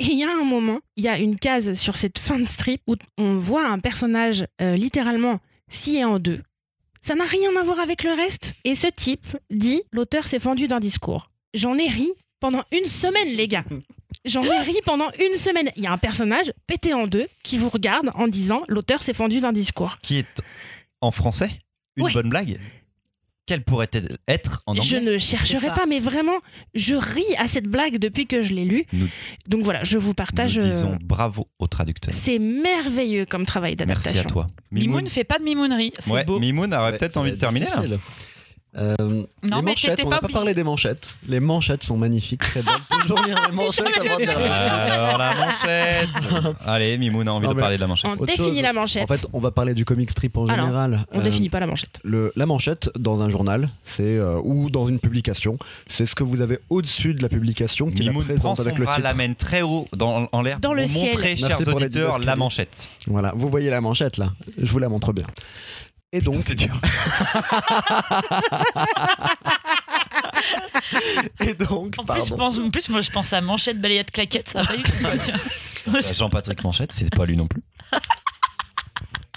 [0.00, 2.44] Et il y a un moment, il y a une case sur cette fin de
[2.46, 5.38] strip où on voit un personnage euh, littéralement
[5.70, 6.42] scié en deux.
[7.02, 8.54] Ça n'a rien à voir avec le reste.
[8.64, 11.30] Et ce type dit l'auteur s'est fendu d'un discours.
[11.52, 12.08] J'en ai ri
[12.40, 13.64] pendant une semaine, les gars.
[14.24, 15.70] J'en ai ri pendant une semaine.
[15.76, 19.12] Il y a un personnage pété en deux qui vous regarde en disant l'auteur s'est
[19.12, 19.98] fendu d'un discours.
[19.98, 20.40] Qui est
[21.02, 21.50] en français
[21.96, 22.12] une Ouais.
[22.12, 22.58] bonne blague
[23.46, 23.90] Quelle pourrait
[24.26, 26.38] être en anglais Je ne chercherai pas, mais vraiment,
[26.74, 28.86] je ris à cette blague depuis que je l'ai lue.
[28.94, 29.08] Nous-
[29.48, 30.56] Donc voilà, je vous partage.
[30.56, 32.14] Nous euh, disons bravo au traducteur.
[32.14, 34.22] C'est merveilleux comme travail Merci d'adaptation.
[34.22, 34.46] à toi.
[34.70, 35.92] Mimoun fait pas de mimounerie.
[35.98, 36.38] C'est Ouais, beau.
[36.40, 37.96] Mimoun aurait Ouais, peut-être envie de terminer là.
[38.76, 40.32] Euh, Non, les mais manchettes, on pas n'a pas obligé.
[40.34, 41.14] parlé des manchettes.
[41.28, 42.74] Les manchettes sont magnifiques, très belles.
[43.02, 44.26] Toujours lire les manchettes avant de les.
[44.26, 48.10] Alors la manchette Allez, Mimoun a envie Non, de parler de la manchette.
[48.10, 48.62] On Autre définit chose.
[48.62, 49.04] la manchette.
[49.04, 51.06] En fait, on va parler du comic strip en Ah général.
[51.12, 52.00] on Euh, définit pas la manchette.
[52.02, 55.56] le- la manchette dans un journal, c'est euh, ou dans une publication,
[55.86, 58.62] c'est ce que vous avez au-dessus de la publication qui la Mimoun prend présente son
[58.62, 59.06] avec le bras, titre.
[59.06, 61.06] l'amène très haut dans, en l'air Dans pour le ciel.
[61.06, 62.88] montrer, Merci chers pour les auditeurs, la manchette.
[63.06, 64.32] Voilà, vous voyez la manchette là.
[64.60, 65.26] Je vous la montre bien.
[66.14, 66.70] Et donc, C'est dur.
[71.40, 72.36] et donc, En plus, je pardon.
[72.36, 74.48] pense, en plus, moi, je pense à manchette, balayette, claquette.
[74.48, 74.72] Ça va.
[75.88, 77.62] Bah, Jean-Patrick Manchette, c'est pas lui non plus.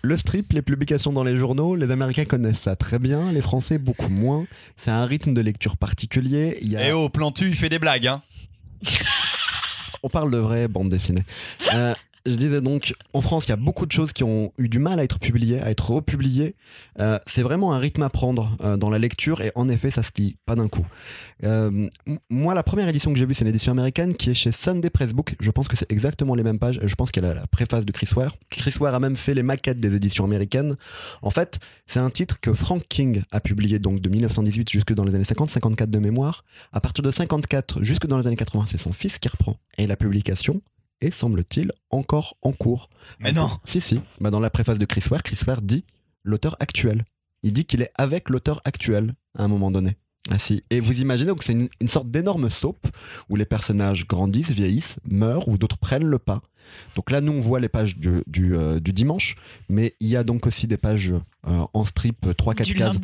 [0.03, 3.79] Le strip, les publications dans les journaux, les Américains connaissent ça très bien, les Français
[3.79, 4.45] beaucoup moins.
[4.77, 6.59] C'est un rythme de lecture particulier.
[6.61, 6.87] Il y a...
[6.87, 8.21] Eh oh, Plantu, il fait des blagues, hein.
[10.03, 11.25] On parle de vraies bandes dessinées.
[11.73, 11.95] Euh,
[12.27, 14.79] je disais donc, en France, il y a beaucoup de choses qui ont eu du
[14.79, 16.55] mal à être publiées, à être republiées.
[16.99, 20.03] Euh, c'est vraiment un rythme à prendre euh, dans la lecture et en effet, ça
[20.03, 20.85] se lit pas d'un coup.
[21.43, 21.89] Euh,
[22.29, 24.89] moi, la première édition que j'ai vue, c'est une édition américaine qui est chez Sunday
[24.89, 25.35] Press Book.
[25.39, 26.79] Je pense que c'est exactement les mêmes pages.
[26.83, 28.35] Je pense qu'elle a la préface de Chris Ware.
[28.49, 30.75] Chris Ware a même fait les maquettes des éditions américaines.
[31.21, 35.03] En fait, c'est un titre que Frank King a publié donc de 1918 jusque dans
[35.03, 36.43] les années 50, 54 de mémoire.
[36.73, 39.57] À partir de 54 jusque dans les années 80, c'est son fils qui reprend.
[39.77, 40.61] Et la publication
[41.01, 42.89] est, semble-t-il, encore en cours.
[43.19, 43.99] Mais non Si, si.
[44.19, 45.86] Bah, dans la préface de Chris Ware, Chris Ware dit
[46.23, 47.05] l'auteur actuel.
[47.43, 49.97] Il dit qu'il est avec l'auteur actuel à un moment donné.
[50.29, 50.63] Ah si.
[50.69, 52.88] Et vous imaginez donc c'est une, une sorte d'énorme soap
[53.29, 56.41] où les personnages grandissent, vieillissent, meurent ou d'autres prennent le pas.
[56.95, 59.36] Donc là, nous, on voit les pages du, du, euh, du dimanche,
[59.69, 61.13] mais il y a donc aussi des pages
[61.47, 62.97] euh, en strip 3-4 Du cases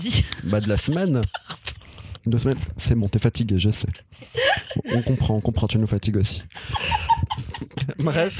[0.43, 1.21] bah, de la semaine.
[2.25, 2.57] Deux semaines.
[2.77, 3.88] C'est bon, t'es fatigué, je sais.
[4.93, 6.41] On comprend, on comprend, tu nous fatigues aussi.
[7.99, 8.39] Bref.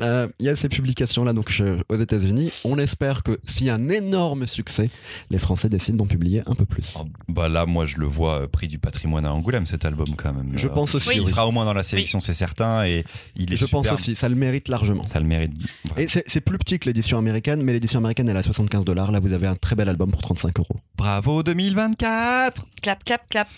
[0.00, 2.52] Euh, Il y a ces publications-là donc je- aux États-Unis.
[2.64, 4.90] On espère que s'il y a un énorme succès,
[5.30, 6.96] les Français décident d'en publier un peu plus.
[6.98, 10.08] Oh, Bah là, moi, je le vois euh, prix du patrimoine à Angoulême, cet album,
[10.16, 10.52] quand même.
[10.54, 11.08] Je Euh, pense aussi.
[11.10, 11.18] oui.
[11.20, 13.04] Il sera au moins dans la sélection, c'est certain, et
[13.36, 15.06] il est Je pense aussi, ça le mérite largement.
[15.06, 15.52] Ça le mérite.
[15.96, 18.84] Et c'est c'est plus petit que l'édition américaine, mais l'édition américaine elle est à 75
[18.84, 19.12] dollars.
[19.12, 20.76] Là, vous avez un très bel album pour 35 euros.
[20.96, 23.48] Bravo 2024 Clap, clap, clap.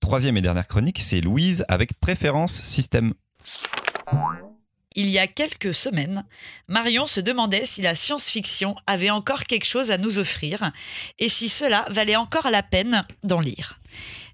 [0.00, 3.14] Troisième et dernière chronique, c'est Louise avec préférence système.
[4.96, 6.24] Il y a quelques semaines,
[6.66, 10.72] Marion se demandait si la science-fiction avait encore quelque chose à nous offrir
[11.20, 13.78] et si cela valait encore la peine d'en lire.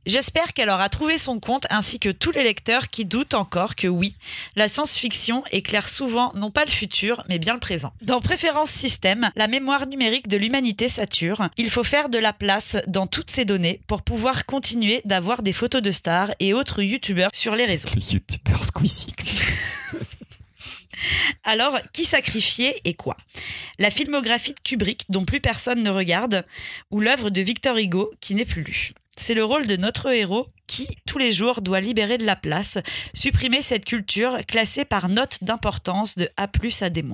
[0.04, 3.86] J'espère qu'elle aura trouvé son compte ainsi que tous les lecteurs qui doutent encore que
[3.86, 4.16] oui,
[4.56, 7.92] la science-fiction éclaire souvent non pas le futur, mais bien le présent.
[8.02, 11.48] Dans Préférence Système, la mémoire numérique de l'humanité sature.
[11.56, 15.52] Il faut faire de la place dans toutes ces données pour pouvoir continuer d'avoir des
[15.52, 17.88] photos de stars et autres youtubeurs sur les réseaux.
[17.94, 19.14] Le youtubeur Squeezix.
[21.44, 23.16] Alors, qui sacrifier et quoi?
[23.78, 26.44] La filmographie de Kubrick, dont plus personne ne regarde,
[26.90, 28.92] ou l'œuvre de Victor Hugo, qui n'est plus lue?
[29.22, 32.78] C'est le rôle de notre héros qui, tous les jours, doit libérer de la place,
[33.14, 36.48] supprimer cette culture classée par note d'importance de A
[36.80, 37.04] à D-.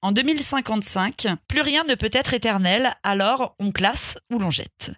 [0.00, 4.92] En 2055, plus rien ne peut être éternel, alors on classe ou l'on jette.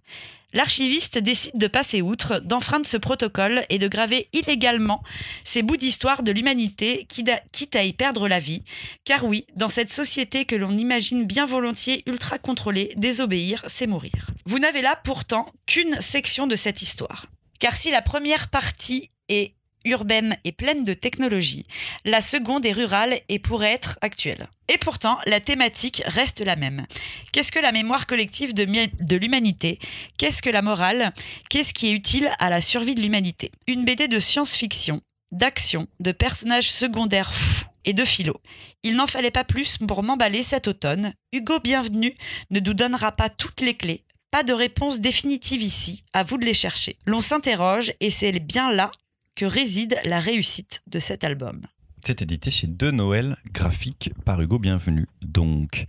[0.54, 5.02] L'archiviste décide de passer outre, d'enfreindre ce protocole et de graver illégalement
[5.44, 8.62] ces bouts d'histoire de l'humanité, quitte à y perdre la vie.
[9.04, 14.30] Car oui, dans cette société que l'on imagine bien volontiers ultra contrôlée, désobéir, c'est mourir.
[14.46, 15.52] Vous n'avez là pourtant
[16.00, 17.26] section de cette histoire.
[17.58, 21.66] Car si la première partie est urbaine et pleine de technologie,
[22.04, 24.48] la seconde est rurale et pourrait être actuelle.
[24.68, 26.86] Et pourtant, la thématique reste la même.
[27.32, 29.78] Qu'est-ce que la mémoire collective de, de l'humanité?
[30.18, 31.12] Qu'est-ce que la morale?
[31.48, 33.50] Qu'est-ce qui est utile à la survie de l'humanité?
[33.66, 35.00] Une BD de science-fiction,
[35.32, 38.40] d'action, de personnages secondaires fous et de philo.
[38.82, 41.14] Il n'en fallait pas plus pour m'emballer cet automne.
[41.32, 42.14] Hugo Bienvenu
[42.50, 44.04] ne nous donnera pas toutes les clés.
[44.30, 46.98] Pas de réponse définitive ici, à vous de les chercher.
[47.06, 48.90] L'on s'interroge et c'est bien là
[49.34, 51.62] que réside la réussite de cet album.
[52.04, 55.06] C'est édité chez De Noël Graphique par Hugo Bienvenu.
[55.22, 55.86] Donc,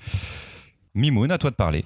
[0.96, 1.84] Mimoun, à toi de parler.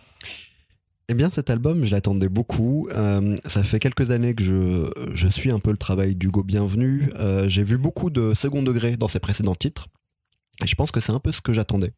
[1.09, 2.87] Eh bien, cet album, je l'attendais beaucoup.
[2.91, 7.09] Euh, ça fait quelques années que je, je, suis un peu le travail d'Hugo Bienvenu.
[7.15, 9.87] Euh, j'ai vu beaucoup de second degré dans ses précédents titres.
[10.63, 11.93] Et je pense que c'est un peu ce que j'attendais.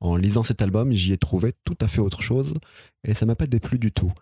[0.00, 2.54] En lisant cet album, j'y ai trouvé tout à fait autre chose
[3.04, 4.12] et ça m'a pas déplu du tout.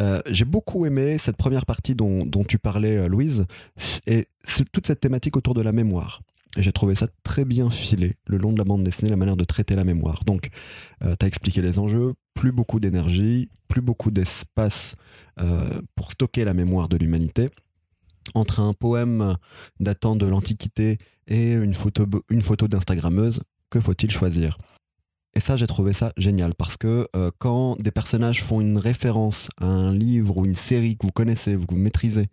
[0.00, 3.46] Euh, j'ai beaucoup aimé cette première partie dont, tu parlais, Louise,
[4.06, 4.26] et
[4.72, 6.20] toute cette thématique autour de la mémoire.
[6.58, 9.44] J'ai trouvé ça très bien filé le long de la bande dessinée, la manière de
[9.44, 10.22] traiter la mémoire.
[10.24, 10.50] Donc,
[11.02, 14.94] euh, tu as expliqué les enjeux, plus beaucoup d'énergie, plus beaucoup d'espace
[15.40, 17.48] euh, pour stocker la mémoire de l'humanité.
[18.34, 19.36] Entre un poème
[19.80, 23.40] datant de l'Antiquité et une photo d'Instagrammeuse,
[23.70, 24.58] que faut-il choisir?
[25.34, 29.48] Et ça, j'ai trouvé ça génial parce que euh, quand des personnages font une référence
[29.58, 32.26] à un livre ou une série que vous connaissez, que vous maîtrisez,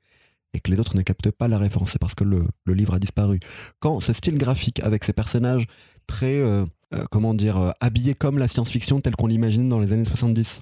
[0.54, 3.00] et que les autres ne captent pas la référence, c'est parce que le, livre a
[3.00, 3.40] disparu.
[3.80, 5.66] Quand ce style graphique avec ces personnages
[6.08, 10.06] très, euh, euh, comment dire, habillés comme la science-fiction telle qu'on l'imagine dans les années
[10.06, 10.62] 70.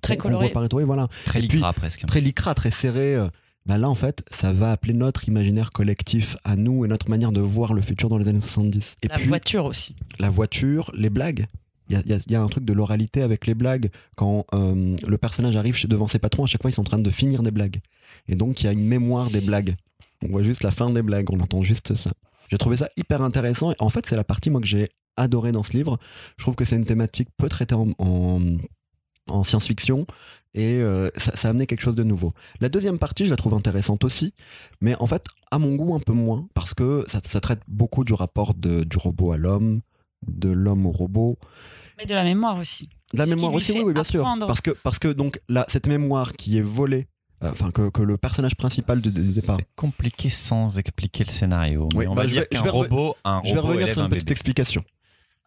[0.00, 0.52] très coloré.
[0.84, 1.08] voilà.
[1.26, 2.06] Très lycra presque.
[2.06, 3.18] Très lycra, très serré.
[3.64, 7.30] Bah là, en fait, ça va appeler notre imaginaire collectif à nous et notre manière
[7.30, 8.96] de voir le futur dans les années 70.
[9.02, 9.94] Et la voiture aussi.
[10.18, 11.46] La voiture, les blagues.
[11.88, 13.90] Il y, a, un truc de l'oralité avec les blagues.
[14.16, 16.98] Quand euh, le personnage arrive devant ses patrons, à chaque fois, ils sont en train
[16.98, 17.80] de finir des blagues.
[18.28, 19.74] Et donc, il y a une mémoire des blagues.
[20.24, 22.12] On voit juste la fin des blagues, on entend juste ça.
[22.50, 23.74] J'ai trouvé ça hyper intéressant.
[23.78, 25.98] En fait, c'est la partie, moi, que j'ai adoré dans ce livre.
[26.38, 28.40] Je trouve que c'est une thématique peu traitée en, en,
[29.44, 30.06] science-fiction
[30.54, 32.34] et euh, ça, a amené quelque chose de nouveau.
[32.60, 34.34] La deuxième partie, je la trouve intéressante aussi,
[34.80, 38.04] mais en fait, à mon goût, un peu moins, parce que ça, ça traite beaucoup
[38.04, 39.80] du rapport de, du robot à l'homme,
[40.26, 41.38] de l'homme au robot.
[41.98, 42.90] Mais de la mémoire aussi.
[43.14, 44.26] De la mémoire aussi, oui, bien sûr.
[44.40, 47.08] Parce que, parce que donc, là, cette mémoire qui est volée,
[47.42, 49.56] euh, enfin, que, que, le personnage principal de, départ.
[49.58, 51.88] C'est compliqué sans expliquer le scénario.
[51.96, 53.48] Mais on va bah, dire qu'un robot, un robot.
[53.48, 54.84] Je vais revenir sur une petite explication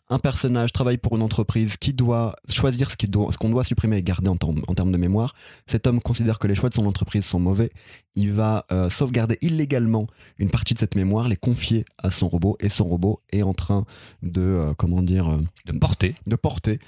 [0.10, 4.04] un personnage travaille pour une entreprise qui doit choisir ce qu'on doit, doit, supprimer et
[4.04, 5.34] garder en, termes de mémoire.
[5.68, 7.72] Cet homme considère que les choix de son entreprise sont mauvais.
[8.13, 12.58] Il va euh, sauvegarder illégalement une partie de cette mémoire, les confier à son robot,
[12.60, 13.86] et son robot est en train
[14.22, 16.80] de, euh, comment dire, euh, de porter, de porter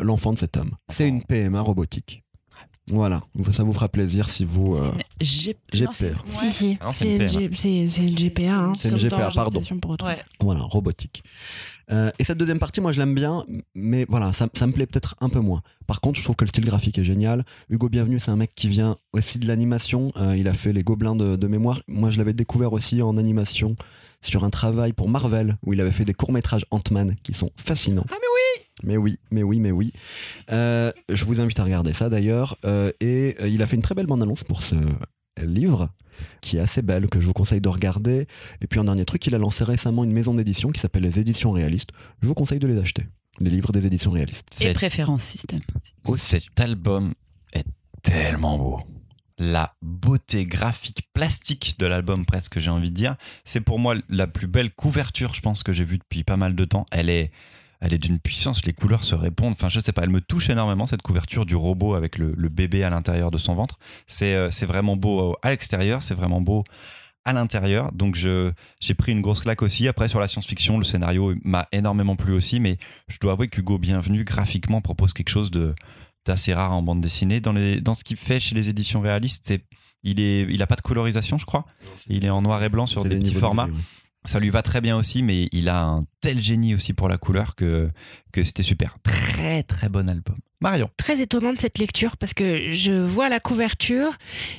[0.00, 0.72] l'enfant de cet homme.
[0.88, 2.24] C'est une PMA robotique.
[2.90, 4.76] Voilà, ça vous fera plaisir si vous.
[4.76, 5.86] Euh, GPA.
[6.26, 8.72] Si, si, c'est une GPA.
[8.78, 9.62] c'est une GPA, pardon.
[10.40, 11.22] Voilà, robotique.
[11.90, 13.44] Euh, et cette deuxième partie, moi je l'aime bien,
[13.74, 15.62] mais voilà, ça, me plaît peut-être un peu moins.
[15.86, 17.44] Par contre, je trouve que le style graphique est génial.
[17.68, 20.10] Hugo Bienvenu, c'est un mec qui vient aussi de l'animation.
[20.16, 21.82] Euh, il a fait les Gobelins de, mémoire.
[21.88, 23.76] Moi, je l'avais découvert aussi en animation
[24.22, 28.06] sur un travail pour Marvel, où il avait fait des courts-métrages Ant-Man qui sont fascinants.
[28.08, 29.92] Ah, mais oui mais oui, mais oui, mais oui.
[30.50, 32.58] Euh, je vous invite à regarder ça d'ailleurs.
[33.00, 34.74] et il a fait une très belle bande-annonce pour ce
[35.40, 35.90] livre
[36.40, 38.26] qui est assez belle, que je vous conseille de regarder.
[38.60, 41.18] Et puis un dernier truc, il a lancé récemment une maison d'édition qui s'appelle les
[41.18, 41.90] Éditions Réalistes.
[42.22, 43.06] Je vous conseille de les acheter,
[43.40, 44.46] les livres des Éditions Réalistes.
[44.60, 45.60] Et préférence système.
[46.04, 47.14] Cet album
[47.52, 47.66] est
[48.02, 48.82] tellement beau.
[49.38, 53.16] La beauté graphique plastique de l'album, presque, j'ai envie de dire.
[53.44, 56.54] C'est pour moi la plus belle couverture, je pense, que j'ai vue depuis pas mal
[56.54, 56.86] de temps.
[56.92, 57.32] Elle est
[57.84, 59.52] elle est d'une puissance, les couleurs se répondent.
[59.52, 62.48] Enfin, je sais pas, elle me touche énormément cette couverture du robot avec le, le
[62.48, 63.78] bébé à l'intérieur de son ventre.
[64.06, 66.64] C'est euh, vraiment beau à l'extérieur, c'est vraiment beau
[67.26, 67.92] à l'intérieur.
[67.92, 69.86] Donc j'ai pris une grosse claque aussi.
[69.86, 73.78] Après sur la science-fiction, le scénario m'a énormément plu aussi, mais je dois avouer qu'Hugo
[73.78, 75.74] Bienvenu graphiquement propose quelque chose de
[76.26, 77.40] d'assez rare en bande dessinée.
[77.40, 79.62] Dans les dans ce qu'il fait chez les éditions réalistes, c'est
[80.02, 81.66] il est il a pas de colorisation, je crois.
[82.08, 83.66] Il est en noir et blanc sur des petits de formats.
[83.66, 83.72] ouais.
[84.24, 87.18] Ça lui va très bien aussi, mais il a un tel génie aussi pour la
[87.18, 87.90] couleur que,
[88.32, 88.96] que c'était super.
[89.02, 90.36] Très très bon album.
[90.60, 90.88] Marion.
[90.96, 94.16] Très étonnante cette lecture parce que je vois la couverture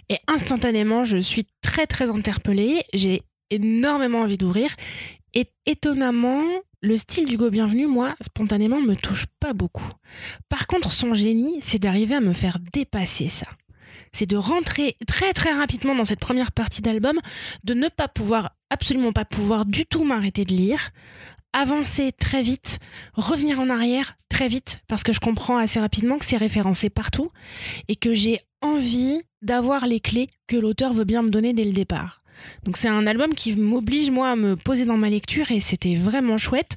[0.09, 2.83] et instantanément je suis très très interpellée.
[2.93, 4.69] J'ai énormément envie d'ouvrir
[5.33, 6.43] et étonnamment
[6.81, 9.89] le style du Go Bienvenu, moi, spontanément, me touche pas beaucoup.
[10.49, 13.47] Par contre, son génie, c'est d'arriver à me faire dépasser ça.
[14.15, 17.19] C'est de rentrer très très rapidement dans cette première partie d'album,
[17.65, 20.91] de ne pas pouvoir, absolument pas pouvoir du tout m'arrêter de lire,
[21.51, 22.79] avancer très vite,
[23.13, 27.29] revenir en arrière très vite, parce que je comprends assez rapidement que c'est référencé partout
[27.89, 31.73] et que j'ai envie d'avoir les clés que l'auteur veut bien me donner dès le
[31.73, 32.19] départ.
[32.63, 35.95] Donc c'est un album qui m'oblige moi à me poser dans ma lecture et c'était
[35.95, 36.71] vraiment chouette.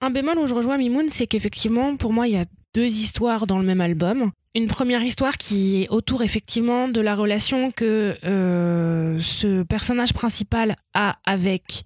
[0.00, 3.46] Un bémol où je rejoins Mimoun, c'est qu'effectivement pour moi il y a deux histoires
[3.46, 4.30] dans le même album.
[4.54, 10.74] Une première histoire qui est autour effectivement de la relation que euh, ce personnage principal
[10.92, 11.84] a avec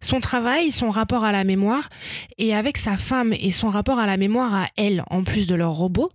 [0.00, 1.88] son travail, son rapport à la mémoire,
[2.38, 5.56] et avec sa femme et son rapport à la mémoire à elle, en plus de
[5.56, 6.10] leur robot,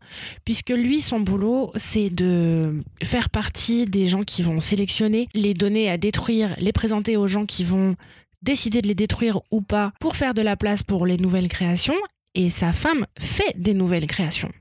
[0.46, 5.90] puisque lui, son boulot, c'est de faire partie des gens qui vont sélectionner les données
[5.90, 7.96] à détruire, les présenter aux gens qui vont
[8.42, 11.98] décider de les détruire ou pas pour faire de la place pour les nouvelles créations,
[12.36, 14.52] et sa femme fait des nouvelles créations.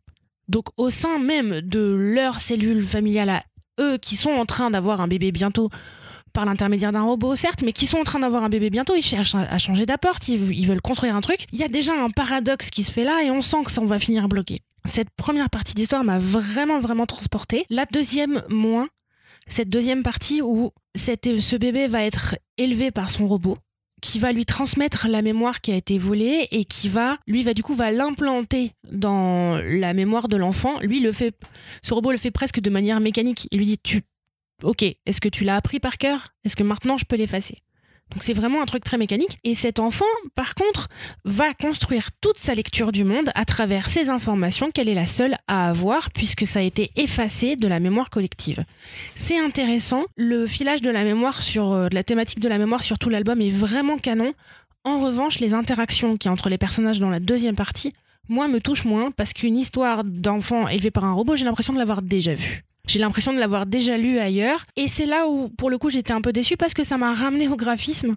[0.49, 3.43] Donc au sein même de leur cellule familiale à
[3.81, 5.69] eux qui sont en train d'avoir un bébé bientôt
[6.33, 9.03] par l'intermédiaire d'un robot certes, mais qui sont en train d'avoir un bébé bientôt, ils
[9.03, 11.47] cherchent à changer d'apport, ils, ils veulent construire un truc.
[11.53, 13.81] Il y a déjà un paradoxe qui se fait là et on sent que ça
[13.81, 14.61] on va finir bloqué.
[14.85, 17.67] Cette première partie d'histoire m'a vraiment vraiment transportée.
[17.71, 18.89] La deuxième moins.
[19.47, 23.57] Cette deuxième partie où cette- ce bébé va être élevé par son robot
[24.01, 27.55] qui va lui transmettre la mémoire qui a été volée et qui va, lui, va
[27.55, 30.81] du coup, va l'implanter dans la mémoire de l'enfant.
[30.81, 31.35] Lui, le fait,
[31.83, 33.49] ce robot le fait presque de manière mécanique.
[33.51, 34.03] Il lui dit, tu,
[34.63, 36.29] ok, est-ce que tu l'as appris par cœur?
[36.45, 37.59] Est-ce que maintenant je peux l'effacer?
[38.11, 39.39] Donc c'est vraiment un truc très mécanique.
[39.45, 40.89] Et cet enfant, par contre,
[41.25, 45.37] va construire toute sa lecture du monde à travers ces informations qu'elle est la seule
[45.47, 48.65] à avoir puisque ça a été effacé de la mémoire collective.
[49.15, 50.05] C'est intéressant.
[50.17, 53.11] Le filage de la mémoire sur euh, de la thématique de la mémoire sur tout
[53.11, 54.33] l'album est vraiment canon.
[54.85, 57.93] En revanche, les interactions qu'il y a entre les personnages dans la deuxième partie,
[58.29, 61.79] moi, me touchent moins parce qu'une histoire d'enfant élevé par un robot, j'ai l'impression de
[61.79, 62.63] l'avoir déjà vue.
[62.89, 64.65] J'ai l'impression de l'avoir déjà lu ailleurs.
[64.77, 67.13] Et c'est là où, pour le coup, j'étais un peu déçue parce que ça m'a
[67.13, 68.17] ramené au graphisme.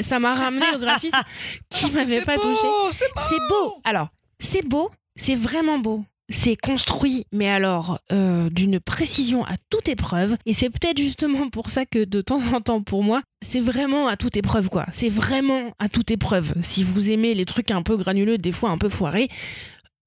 [0.00, 1.20] Ça m'a ramené au graphisme
[1.70, 2.66] qui m'avait pas touché.
[2.90, 3.74] C'est beau.
[3.84, 4.08] Alors,
[4.40, 6.04] c'est beau, c'est vraiment beau.
[6.32, 10.36] C'est construit, mais alors euh, d'une précision à toute épreuve.
[10.46, 14.06] Et c'est peut-être justement pour ça que de temps en temps, pour moi, c'est vraiment
[14.06, 14.86] à toute épreuve, quoi.
[14.92, 16.54] C'est vraiment à toute épreuve.
[16.60, 19.28] Si vous aimez les trucs un peu granuleux, des fois un peu foirés,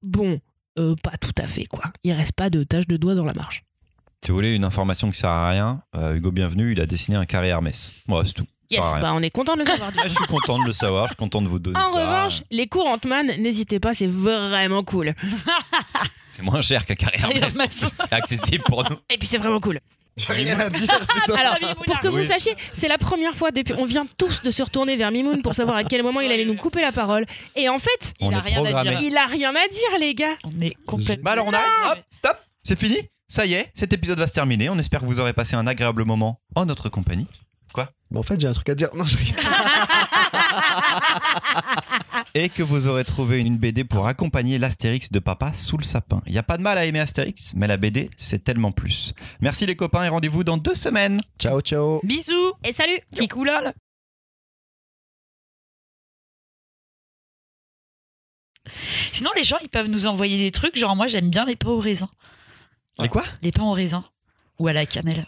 [0.02, 0.40] bon,
[0.78, 1.84] euh, pas tout à fait, quoi.
[2.04, 3.62] Il reste pas de taches de doigts dans la marche.
[4.24, 7.16] Si vous voulez une information qui sert à rien, euh, Hugo Bienvenu, il a dessiné
[7.18, 7.92] un carré Hermès.
[8.08, 8.44] Moi, c'est tout.
[8.70, 9.02] Ça Yes, sert à rien.
[9.02, 9.92] bah on est content de le savoir.
[9.92, 11.92] du Ah, je suis content de le savoir, je suis content de vous donner En
[11.92, 11.98] ça.
[12.00, 15.12] revanche, les cours Ant-Man, n'hésitez pas, c'est vraiment cool.
[16.36, 17.68] c'est moins cher qu'un carré Hermès.
[17.94, 18.96] c'est accessible pour nous.
[19.10, 19.78] Et puis c'est vraiment cool.
[20.16, 20.88] J'ai rien à dire.
[21.26, 21.34] putain.
[21.34, 22.26] Alors, pour que vous Oui.
[22.26, 23.74] sachiez, c'est la première fois depuis.
[23.76, 26.44] On vient tous de se retourner vers Mimoun pour savoir à quel moment il allait
[26.46, 27.26] nous couper la parole.
[27.56, 28.90] Et en fait, On Il a est rien à programmé.
[28.96, 29.00] dire.
[29.02, 30.34] il a rien à dire, les gars.
[30.44, 31.24] On est complètement.
[31.24, 32.96] Bah alors on arrête, hop, stop, c'est fini?
[33.28, 34.68] Ça y est, cet épisode va se terminer.
[34.68, 37.26] On espère que vous aurez passé un agréable moment en notre compagnie.
[38.14, 38.94] Mais en fait, j'ai un truc à dire.
[38.94, 39.42] Non, je rigole.
[42.34, 46.22] et que vous aurez trouvé une BD pour accompagner l'Astérix de papa sous le sapin.
[46.26, 49.14] Il n'y a pas de mal à aimer Astérix, mais la BD, c'est tellement plus.
[49.40, 51.20] Merci les copains et rendez-vous dans deux semaines.
[51.40, 52.00] Ciao, ciao.
[52.04, 53.72] Bisous Et salut Kikoulol
[59.12, 60.76] Sinon, les gens, ils peuvent nous envoyer des trucs.
[60.76, 62.08] Genre, moi, j'aime bien les pains au raisin.
[63.02, 63.24] Et quoi?
[63.42, 64.04] Les pains au raisin.
[64.58, 65.26] Ou à la cannelle.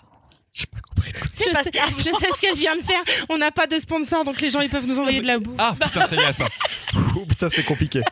[0.55, 3.03] je sais, je sais ce qu'elle vient de faire.
[3.29, 5.57] On n'a pas de sponsor, donc les gens ils peuvent nous envoyer de la bouffe.
[5.59, 6.47] Ah putain, c'est bien ça.
[7.17, 8.03] Ouh, putain, c'était compliqué.